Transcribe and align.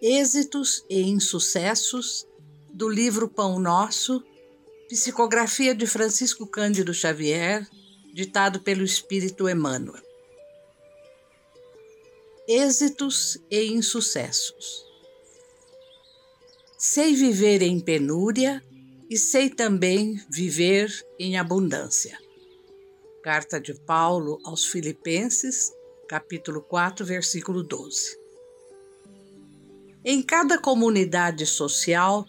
Êxitos 0.00 0.84
e 0.90 1.00
Insucessos 1.00 2.26
do 2.70 2.86
livro 2.86 3.30
Pão 3.30 3.58
Nosso, 3.58 4.22
psicografia 4.90 5.74
de 5.74 5.86
Francisco 5.86 6.46
Cândido 6.46 6.92
Xavier, 6.92 7.66
ditado 8.12 8.60
pelo 8.60 8.84
Espírito 8.84 9.48
Emmanuel. 9.48 10.02
Êxitos 12.46 13.38
e 13.50 13.72
insucessos. 13.72 14.84
Sei 16.76 17.14
viver 17.14 17.62
em 17.62 17.80
penúria 17.80 18.62
e 19.08 19.16
sei 19.16 19.48
também 19.48 20.22
viver 20.30 20.92
em 21.18 21.38
abundância. 21.38 22.18
Carta 23.22 23.58
de 23.58 23.72
Paulo 23.72 24.38
aos 24.44 24.66
Filipenses, 24.66 25.72
capítulo 26.06 26.60
4, 26.60 27.04
versículo 27.04 27.62
12. 27.62 28.25
Em 30.08 30.22
cada 30.22 30.56
comunidade 30.56 31.44
social 31.44 32.24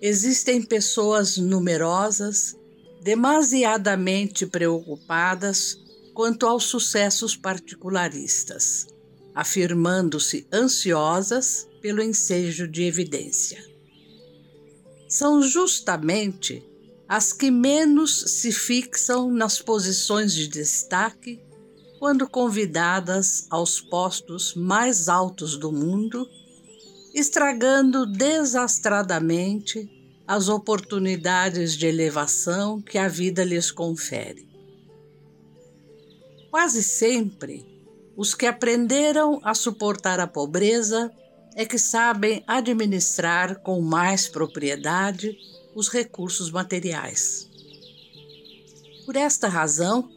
existem 0.00 0.60
pessoas 0.60 1.36
numerosas, 1.36 2.56
demasiadamente 3.00 4.44
preocupadas 4.44 5.78
quanto 6.12 6.48
aos 6.48 6.64
sucessos 6.64 7.36
particularistas, 7.36 8.88
afirmando-se 9.32 10.48
ansiosas 10.52 11.68
pelo 11.80 12.02
ensejo 12.02 12.66
de 12.66 12.82
evidência. 12.82 13.64
São 15.08 15.40
justamente 15.42 16.60
as 17.08 17.32
que 17.32 17.52
menos 17.52 18.24
se 18.32 18.50
fixam 18.50 19.30
nas 19.30 19.62
posições 19.62 20.34
de 20.34 20.48
destaque 20.48 21.40
quando 22.00 22.28
convidadas 22.28 23.46
aos 23.48 23.80
postos 23.80 24.56
mais 24.56 25.08
altos 25.08 25.56
do 25.56 25.70
mundo, 25.70 26.28
estragando 27.14 28.06
desastradamente 28.06 29.90
as 30.26 30.48
oportunidades 30.48 31.76
de 31.76 31.86
elevação 31.86 32.80
que 32.80 32.96
a 32.96 33.08
vida 33.08 33.44
lhes 33.44 33.70
confere. 33.70 34.48
Quase 36.50 36.82
sempre, 36.82 37.66
os 38.16 38.34
que 38.34 38.46
aprenderam 38.46 39.40
a 39.42 39.54
suportar 39.54 40.20
a 40.20 40.26
pobreza 40.26 41.10
é 41.54 41.64
que 41.64 41.78
sabem 41.78 42.42
administrar 42.46 43.60
com 43.60 43.80
mais 43.80 44.28
propriedade 44.28 45.36
os 45.74 45.88
recursos 45.88 46.50
materiais. 46.50 47.48
Por 49.04 49.16
esta 49.16 49.48
razão, 49.48 50.08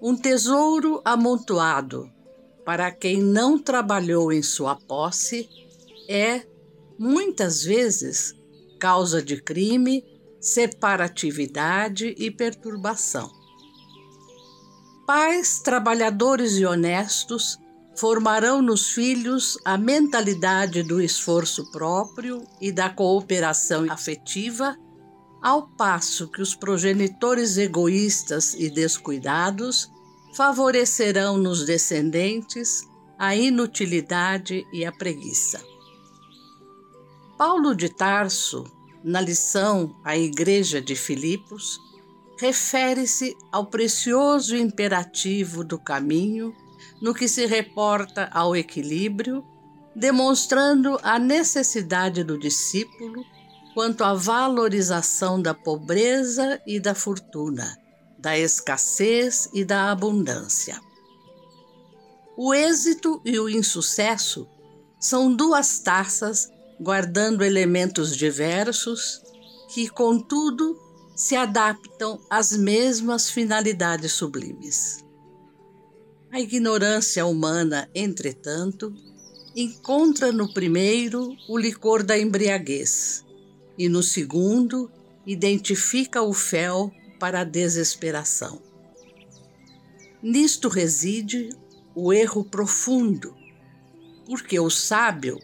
um 0.00 0.16
tesouro 0.16 1.00
amontoado 1.04 2.10
para 2.64 2.90
quem 2.90 3.22
não 3.22 3.58
trabalhou 3.58 4.32
em 4.32 4.42
sua 4.42 4.76
posse 4.76 5.48
é, 6.08 6.42
muitas 6.98 7.62
vezes, 7.62 8.34
causa 8.80 9.22
de 9.22 9.42
crime, 9.42 10.02
separatividade 10.40 12.14
e 12.16 12.30
perturbação. 12.30 13.30
Pais 15.06 15.60
trabalhadores 15.60 16.52
e 16.52 16.64
honestos 16.64 17.58
formarão 17.96 18.62
nos 18.62 18.90
filhos 18.90 19.58
a 19.64 19.76
mentalidade 19.76 20.82
do 20.82 21.00
esforço 21.00 21.70
próprio 21.72 22.46
e 22.60 22.70
da 22.70 22.88
cooperação 22.88 23.90
afetiva, 23.90 24.76
ao 25.42 25.68
passo 25.76 26.28
que 26.30 26.40
os 26.40 26.54
progenitores 26.54 27.56
egoístas 27.56 28.54
e 28.54 28.70
descuidados 28.70 29.90
favorecerão 30.34 31.36
nos 31.36 31.64
descendentes 31.64 32.82
a 33.18 33.34
inutilidade 33.34 34.64
e 34.72 34.84
a 34.84 34.92
preguiça. 34.92 35.60
Paulo 37.38 37.72
de 37.72 37.88
Tarso, 37.88 38.64
na 39.04 39.20
lição 39.20 39.94
à 40.02 40.18
Igreja 40.18 40.82
de 40.82 40.96
Filipos, 40.96 41.78
refere-se 42.36 43.36
ao 43.52 43.66
precioso 43.66 44.56
imperativo 44.56 45.62
do 45.62 45.78
caminho 45.78 46.52
no 47.00 47.14
que 47.14 47.28
se 47.28 47.46
reporta 47.46 48.28
ao 48.32 48.56
equilíbrio, 48.56 49.44
demonstrando 49.94 50.98
a 51.00 51.16
necessidade 51.16 52.24
do 52.24 52.36
discípulo 52.36 53.24
quanto 53.72 54.02
à 54.02 54.14
valorização 54.14 55.40
da 55.40 55.54
pobreza 55.54 56.60
e 56.66 56.80
da 56.80 56.92
fortuna, 56.92 57.78
da 58.18 58.36
escassez 58.36 59.48
e 59.54 59.64
da 59.64 59.92
abundância. 59.92 60.80
O 62.36 62.52
êxito 62.52 63.22
e 63.24 63.38
o 63.38 63.48
insucesso 63.48 64.48
são 64.98 65.32
duas 65.32 65.78
taças 65.78 66.50
guardando 66.80 67.44
elementos 67.44 68.16
diversos 68.16 69.22
que, 69.72 69.88
contudo, 69.88 70.78
se 71.14 71.34
adaptam 71.34 72.20
às 72.30 72.52
mesmas 72.52 73.28
finalidades 73.28 74.12
sublimes. 74.12 75.04
A 76.30 76.40
ignorância 76.40 77.26
humana, 77.26 77.88
entretanto, 77.94 78.94
encontra 79.56 80.30
no 80.30 80.52
primeiro 80.52 81.34
o 81.48 81.58
licor 81.58 82.02
da 82.02 82.18
embriaguez 82.18 83.24
e 83.76 83.88
no 83.88 84.02
segundo 84.02 84.90
identifica 85.26 86.22
o 86.22 86.32
fel 86.32 86.92
para 87.18 87.40
a 87.40 87.44
desesperação. 87.44 88.62
Nisto 90.22 90.68
reside 90.68 91.50
o 91.94 92.12
erro 92.12 92.44
profundo, 92.44 93.34
porque 94.26 94.60
o 94.60 94.70
sábio 94.70 95.38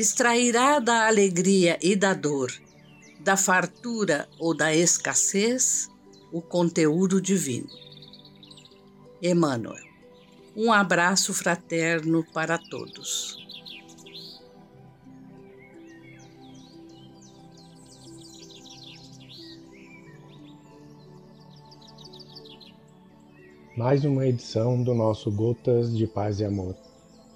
extrairá 0.00 0.78
da 0.78 1.06
alegria 1.06 1.78
e 1.82 1.94
da 1.94 2.14
dor, 2.14 2.50
da 3.20 3.36
fartura 3.36 4.26
ou 4.38 4.56
da 4.56 4.74
escassez, 4.74 5.90
o 6.32 6.40
conteúdo 6.40 7.20
divino. 7.20 7.68
Emmanuel. 9.22 9.84
Um 10.56 10.72
abraço 10.72 11.34
fraterno 11.34 12.24
para 12.32 12.56
todos. 12.56 13.38
Mais 23.76 24.04
uma 24.04 24.26
edição 24.26 24.82
do 24.82 24.94
nosso 24.94 25.30
Gotas 25.30 25.96
de 25.96 26.06
Paz 26.06 26.40
e 26.40 26.44
Amor. 26.44 26.89